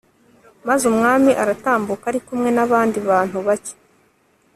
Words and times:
maze 0.67 0.83
umwami 0.91 1.31
aratambuka 1.43 2.03
ari 2.07 2.19
kumwe 2.27 2.49
n'abandi 2.55 2.97
bantu 3.09 3.37
bake 3.47 3.73